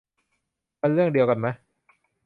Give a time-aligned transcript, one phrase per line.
[0.81, 1.53] มันเรื่องเดียวกันมะ